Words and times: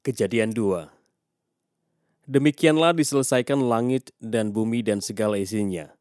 Kejadian 0.00 0.56
2 0.56 0.88
Demikianlah 2.24 2.96
diselesaikan 2.96 3.60
langit 3.60 4.08
dan 4.16 4.48
bumi 4.48 4.80
dan 4.80 5.04
segala 5.04 5.36
isinya. 5.36 5.92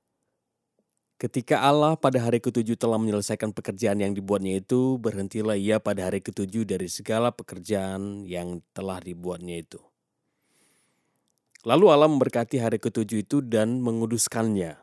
Ketika 1.19 1.59
Allah 1.59 1.99
pada 1.99 2.23
hari 2.23 2.39
ketujuh 2.39 2.79
telah 2.79 2.95
menyelesaikan 2.95 3.51
pekerjaan 3.51 3.99
yang 3.99 4.15
dibuatnya 4.15 4.63
itu, 4.63 4.95
berhentilah 5.03 5.59
ia 5.59 5.83
pada 5.83 6.07
hari 6.07 6.23
ketujuh 6.23 6.63
dari 6.63 6.87
segala 6.87 7.35
pekerjaan 7.35 8.23
yang 8.23 8.63
telah 8.71 9.03
dibuatnya 9.03 9.67
itu. 9.67 9.83
Lalu 11.67 11.91
Allah 11.91 12.07
memberkati 12.07 12.55
hari 12.55 12.79
ketujuh 12.79 13.27
itu 13.27 13.43
dan 13.43 13.83
menguduskannya, 13.83 14.79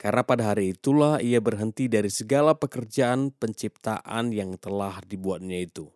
karena 0.00 0.22
pada 0.24 0.56
hari 0.56 0.72
itulah 0.72 1.20
ia 1.20 1.36
berhenti 1.36 1.84
dari 1.84 2.08
segala 2.08 2.56
pekerjaan 2.56 3.28
penciptaan 3.28 4.32
yang 4.32 4.56
telah 4.56 5.04
dibuatnya 5.04 5.68
itu. 5.68 5.92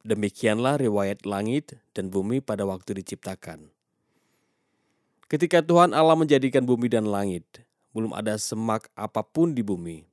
Demikianlah 0.00 0.80
riwayat 0.80 1.28
langit 1.28 1.76
dan 1.92 2.08
bumi 2.08 2.40
pada 2.40 2.64
waktu 2.64 3.04
diciptakan. 3.04 3.68
Ketika 5.28 5.60
Tuhan 5.60 5.92
Allah 5.92 6.16
menjadikan 6.16 6.64
bumi 6.64 6.88
dan 6.88 7.04
langit, 7.04 7.44
belum 7.92 8.16
ada 8.16 8.40
semak 8.40 8.88
apa 8.96 9.20
pun 9.20 9.52
di 9.52 9.60
bumi. 9.60 10.08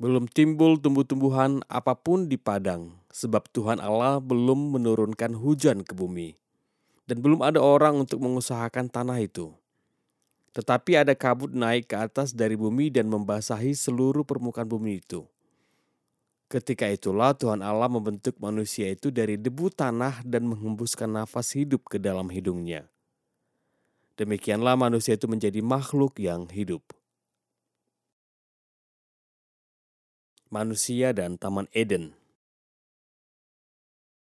Belum 0.00 0.24
timbul 0.24 0.80
tumbuh-tumbuhan 0.80 1.60
apa 1.68 1.92
pun 1.94 2.32
di 2.32 2.40
padang, 2.40 2.96
sebab 3.12 3.44
Tuhan 3.52 3.76
Allah 3.78 4.18
belum 4.24 4.74
menurunkan 4.74 5.36
hujan 5.36 5.84
ke 5.84 5.92
bumi. 5.92 6.34
Dan 7.04 7.20
belum 7.20 7.44
ada 7.44 7.60
orang 7.60 8.00
untuk 8.00 8.24
mengusahakan 8.24 8.88
tanah 8.88 9.20
itu. 9.20 9.52
Tetapi 10.56 10.96
ada 10.96 11.12
kabut 11.12 11.52
naik 11.52 11.92
ke 11.92 11.96
atas 12.00 12.32
dari 12.32 12.56
bumi 12.56 12.88
dan 12.88 13.04
membasahi 13.12 13.76
seluruh 13.76 14.24
permukaan 14.24 14.64
bumi 14.68 15.04
itu. 15.04 15.28
Ketika 16.52 16.84
itulah 16.84 17.32
Tuhan 17.32 17.64
Allah 17.64 17.88
membentuk 17.88 18.36
manusia 18.36 18.92
itu 18.92 19.08
dari 19.08 19.40
debu 19.40 19.72
tanah 19.72 20.20
dan 20.20 20.44
menghembuskan 20.44 21.08
nafas 21.08 21.56
hidup 21.56 21.88
ke 21.88 21.96
dalam 21.96 22.28
hidungnya. 22.28 22.92
Demikianlah 24.20 24.76
manusia 24.76 25.16
itu 25.16 25.24
menjadi 25.24 25.64
makhluk 25.64 26.20
yang 26.20 26.44
hidup. 26.52 26.84
Manusia 30.52 31.16
dan 31.16 31.40
Taman 31.40 31.72
Eden 31.72 32.12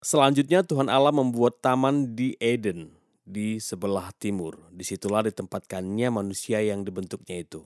Selanjutnya 0.05 0.61
Tuhan 0.61 0.93
Allah 0.93 1.09
membuat 1.09 1.57
taman 1.57 2.13
di 2.13 2.37
Eden, 2.37 2.93
di 3.25 3.57
sebelah 3.57 4.13
timur. 4.21 4.61
Di 4.69 4.85
situlah 4.85 5.25
ditempatkannya 5.25 6.13
manusia 6.13 6.61
yang 6.61 6.85
dibentuknya 6.85 7.41
itu. 7.41 7.65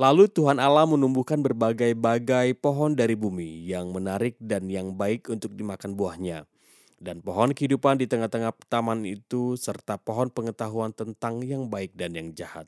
Lalu 0.00 0.32
Tuhan 0.32 0.56
Allah 0.56 0.88
menumbuhkan 0.88 1.44
berbagai-bagai 1.44 2.56
pohon 2.56 2.96
dari 2.96 3.12
bumi 3.12 3.68
yang 3.68 3.92
menarik 3.92 4.32
dan 4.40 4.64
yang 4.72 4.96
baik 4.96 5.28
untuk 5.28 5.52
dimakan 5.52 5.92
buahnya. 5.92 6.48
Dan 6.96 7.20
pohon 7.20 7.52
kehidupan 7.52 8.00
di 8.00 8.08
tengah-tengah 8.08 8.48
taman 8.72 9.04
itu 9.04 9.60
serta 9.60 10.00
pohon 10.00 10.32
pengetahuan 10.32 10.96
tentang 10.96 11.44
yang 11.44 11.68
baik 11.68 11.92
dan 11.92 12.16
yang 12.16 12.32
jahat. 12.32 12.64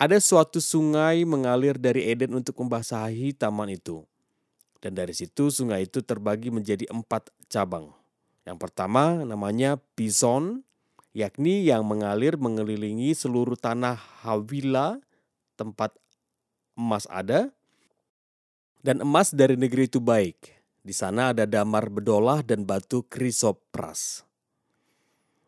Ada 0.00 0.16
suatu 0.16 0.64
sungai 0.64 1.28
mengalir 1.28 1.76
dari 1.76 2.08
Eden 2.08 2.32
untuk 2.40 2.56
membasahi 2.56 3.36
taman 3.36 3.76
itu. 3.76 4.00
Dan 4.80 4.96
dari 4.96 5.12
situ 5.12 5.52
sungai 5.52 5.84
itu 5.84 6.00
terbagi 6.00 6.48
menjadi 6.48 6.88
empat 6.88 7.28
cabang. 7.52 7.92
Yang 8.48 8.64
pertama 8.64 9.28
namanya 9.28 9.76
Bison, 9.92 10.64
yakni 11.12 11.68
yang 11.68 11.84
mengalir 11.84 12.40
mengelilingi 12.40 13.12
seluruh 13.12 13.60
tanah 13.60 14.00
Hawila 14.24 15.04
tempat 15.56 15.96
emas 16.76 17.08
ada, 17.08 17.48
dan 18.84 19.00
emas 19.02 19.32
dari 19.32 19.56
negeri 19.56 19.88
itu 19.88 19.98
baik. 19.98 20.54
Di 20.86 20.94
sana 20.94 21.34
ada 21.34 21.48
damar 21.48 21.90
bedolah 21.90 22.46
dan 22.46 22.62
batu 22.62 23.02
krisopras. 23.02 24.22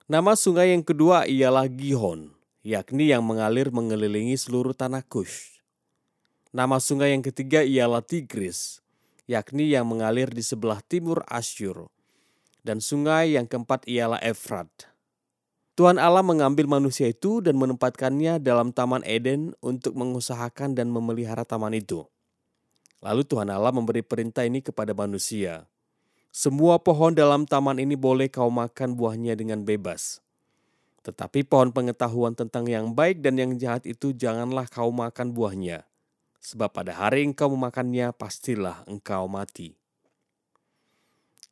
Nama 0.08 0.34
sungai 0.34 0.74
yang 0.74 0.82
kedua 0.82 1.28
ialah 1.28 1.68
Gihon, 1.70 2.34
yakni 2.66 3.14
yang 3.14 3.22
mengalir 3.22 3.70
mengelilingi 3.70 4.34
seluruh 4.34 4.74
tanah 4.74 5.04
Kush. 5.06 5.62
Nama 6.50 6.80
sungai 6.80 7.12
yang 7.14 7.22
ketiga 7.22 7.62
ialah 7.62 8.02
Tigris, 8.02 8.80
yakni 9.28 9.70
yang 9.70 9.86
mengalir 9.86 10.32
di 10.32 10.40
sebelah 10.40 10.80
timur 10.80 11.22
Asyur. 11.28 11.92
Dan 12.64 12.82
sungai 12.82 13.38
yang 13.38 13.46
keempat 13.46 13.86
ialah 13.86 14.18
Efrat 14.24 14.90
Tuhan 15.78 15.94
Allah 15.94 16.26
mengambil 16.26 16.66
manusia 16.66 17.06
itu 17.06 17.38
dan 17.38 17.54
menempatkannya 17.54 18.42
dalam 18.42 18.74
Taman 18.74 19.06
Eden 19.06 19.54
untuk 19.62 19.94
mengusahakan 19.94 20.74
dan 20.74 20.90
memelihara 20.90 21.46
taman 21.46 21.70
itu. 21.70 22.02
Lalu 22.98 23.22
Tuhan 23.22 23.46
Allah 23.46 23.70
memberi 23.70 24.02
perintah 24.02 24.42
ini 24.42 24.58
kepada 24.58 24.90
manusia. 24.90 25.70
Semua 26.34 26.82
pohon 26.82 27.14
dalam 27.14 27.46
taman 27.46 27.78
ini 27.78 27.94
boleh 27.94 28.26
kau 28.26 28.50
makan 28.50 28.98
buahnya 28.98 29.38
dengan 29.38 29.62
bebas. 29.62 30.18
Tetapi 31.06 31.46
pohon 31.46 31.70
pengetahuan 31.70 32.34
tentang 32.34 32.66
yang 32.66 32.90
baik 32.90 33.22
dan 33.22 33.38
yang 33.38 33.54
jahat 33.54 33.86
itu 33.86 34.10
janganlah 34.10 34.66
kau 34.66 34.90
makan 34.90 35.30
buahnya. 35.30 35.86
Sebab 36.42 36.74
pada 36.74 36.90
hari 36.90 37.22
engkau 37.22 37.54
memakannya 37.54 38.10
pastilah 38.18 38.82
engkau 38.90 39.30
mati. 39.30 39.78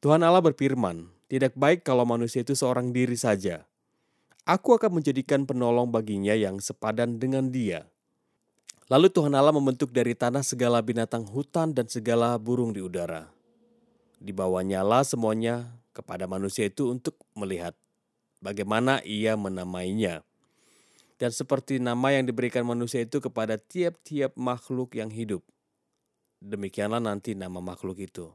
Tuhan 0.02 0.26
Allah 0.26 0.42
berfirman, 0.42 1.14
tidak 1.30 1.54
baik 1.54 1.86
kalau 1.86 2.02
manusia 2.02 2.42
itu 2.42 2.58
seorang 2.58 2.90
diri 2.90 3.14
saja 3.14 3.62
Aku 4.46 4.78
akan 4.78 5.02
menjadikan 5.02 5.42
penolong 5.42 5.90
baginya 5.90 6.30
yang 6.30 6.62
sepadan 6.62 7.18
dengan 7.18 7.50
dia. 7.50 7.90
Lalu 8.86 9.10
Tuhan 9.10 9.34
Allah 9.34 9.50
membentuk 9.50 9.90
dari 9.90 10.14
tanah 10.14 10.46
segala 10.46 10.78
binatang 10.78 11.26
hutan 11.26 11.74
dan 11.74 11.90
segala 11.90 12.38
burung 12.38 12.70
di 12.70 12.78
udara. 12.78 13.26
Dibawanya 14.22 14.86
lah 14.86 15.02
semuanya 15.02 15.66
kepada 15.90 16.30
manusia 16.30 16.70
itu 16.70 16.94
untuk 16.94 17.18
melihat 17.34 17.74
bagaimana 18.38 19.02
ia 19.02 19.34
menamainya. 19.34 20.22
Dan 21.18 21.34
seperti 21.34 21.82
nama 21.82 22.14
yang 22.14 22.30
diberikan 22.30 22.62
manusia 22.62 23.02
itu 23.02 23.18
kepada 23.18 23.58
tiap-tiap 23.58 24.38
makhluk 24.38 24.94
yang 24.94 25.10
hidup. 25.10 25.42
Demikianlah 26.38 27.02
nanti 27.02 27.34
nama 27.34 27.58
makhluk 27.58 27.98
itu. 27.98 28.30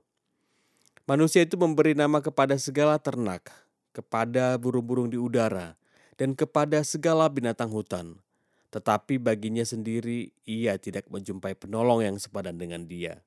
Manusia 1.07 1.47
itu 1.47 1.55
memberi 1.55 1.95
nama 1.95 2.19
kepada 2.19 2.59
segala 2.59 2.99
ternak, 2.99 3.47
kepada 3.95 4.59
burung-burung 4.59 5.07
di 5.07 5.15
udara, 5.15 5.79
dan 6.21 6.37
kepada 6.37 6.85
segala 6.85 7.25
binatang 7.33 7.73
hutan. 7.73 8.21
Tetapi 8.69 9.17
baginya 9.17 9.65
sendiri 9.65 10.29
ia 10.45 10.77
tidak 10.77 11.09
menjumpai 11.09 11.57
penolong 11.57 12.05
yang 12.05 12.21
sepadan 12.21 12.61
dengan 12.61 12.85
dia. 12.85 13.25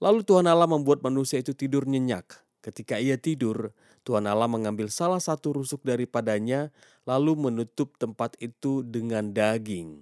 Lalu 0.00 0.24
Tuhan 0.24 0.48
Allah 0.48 0.64
membuat 0.64 1.04
manusia 1.04 1.44
itu 1.44 1.52
tidur 1.52 1.84
nyenyak. 1.84 2.24
Ketika 2.64 2.96
ia 2.96 3.20
tidur, 3.20 3.76
Tuhan 4.08 4.24
Allah 4.24 4.48
mengambil 4.48 4.88
salah 4.88 5.20
satu 5.20 5.60
rusuk 5.60 5.84
daripadanya, 5.84 6.72
lalu 7.04 7.36
menutup 7.36 7.92
tempat 8.00 8.40
itu 8.40 8.80
dengan 8.80 9.36
daging. 9.36 10.00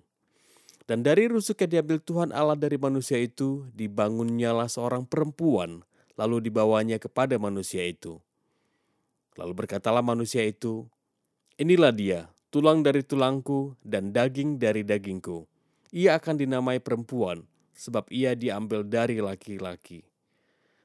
Dan 0.86 1.02
dari 1.02 1.26
rusuk 1.26 1.58
yang 1.66 1.82
diambil 1.82 1.98
Tuhan 1.98 2.30
Allah 2.30 2.54
dari 2.54 2.78
manusia 2.78 3.18
itu, 3.18 3.66
dibangunnyalah 3.74 4.70
seorang 4.70 5.10
perempuan, 5.10 5.82
lalu 6.14 6.38
dibawanya 6.38 7.02
kepada 7.02 7.34
manusia 7.34 7.82
itu. 7.82 8.22
Lalu 9.34 9.66
berkatalah 9.66 10.06
manusia 10.06 10.46
itu, 10.46 10.86
Inilah 11.60 11.92
dia, 11.92 12.20
tulang 12.48 12.80
dari 12.80 13.04
tulangku 13.04 13.76
dan 13.84 14.08
daging 14.08 14.56
dari 14.56 14.80
dagingku. 14.80 15.44
Ia 15.92 16.16
akan 16.16 16.40
dinamai 16.40 16.80
perempuan, 16.80 17.44
sebab 17.76 18.08
ia 18.08 18.32
diambil 18.32 18.80
dari 18.80 19.20
laki-laki. 19.20 20.00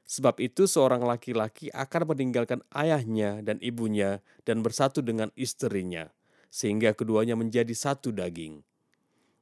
Sebab 0.04 0.40
itu 0.40 0.68
seorang 0.68 1.04
laki-laki 1.04 1.72
akan 1.72 2.12
meninggalkan 2.12 2.60
ayahnya 2.72 3.40
dan 3.40 3.56
ibunya 3.64 4.20
dan 4.44 4.60
bersatu 4.60 5.00
dengan 5.00 5.32
istrinya, 5.36 6.12
sehingga 6.52 6.92
keduanya 6.92 7.36
menjadi 7.36 7.72
satu 7.72 8.12
daging. 8.12 8.60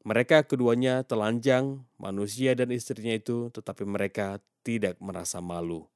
Mereka 0.06 0.47
keduanya 0.47 1.03
telanjang, 1.03 1.82
manusia 1.98 2.54
dan 2.54 2.70
istrinya 2.70 3.19
itu, 3.19 3.50
tetapi 3.50 3.82
mereka 3.82 4.38
tidak 4.62 4.94
merasa 5.03 5.43
malu. 5.43 5.91